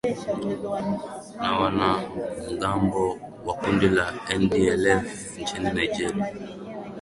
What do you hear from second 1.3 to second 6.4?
na wanamgambo wa kundi la ndlf nchini nigeria